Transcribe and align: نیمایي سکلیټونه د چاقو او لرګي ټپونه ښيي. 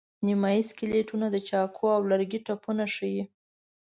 نیمایي 0.25 0.63
سکلیټونه 0.69 1.27
د 1.31 1.37
چاقو 1.49 1.85
او 1.95 2.01
لرګي 2.11 2.39
ټپونه 2.45 2.83
ښيي. 2.95 3.23